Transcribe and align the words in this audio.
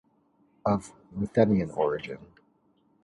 Of 0.65 0.93
Ruthenian 1.15 1.69
origin. 1.69 2.17